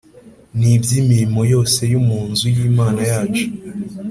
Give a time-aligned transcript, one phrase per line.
[0.57, 3.45] n iby imirimo yose yo mu nzu y Imana yacu